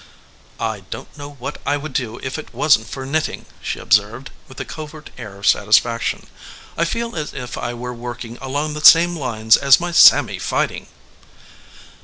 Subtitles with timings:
[0.59, 3.77] "I don t know what I would do if it wasn t for knitting," she
[3.77, 6.25] observed, with a covert air of satis faction.
[6.75, 10.87] "I feel as if I were working along the same lines as my Sammy fighting."